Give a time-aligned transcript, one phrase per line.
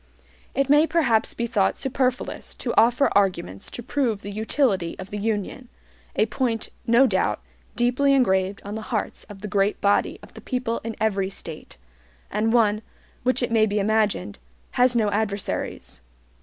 [0.55, 5.19] It may perhaps be thought superfluous to offer arguments to prove the utility of the
[5.19, 5.67] UNION,
[6.15, 7.39] a point, no doubt,
[7.75, 11.77] deeply engraved on the hearts of the great body of the people in every State,
[12.31, 12.81] and one,
[13.21, 14.39] which it may be imagined,
[14.71, 16.01] has no adversaries.